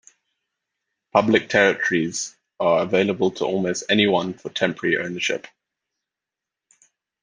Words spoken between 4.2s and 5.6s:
for temporary ownership".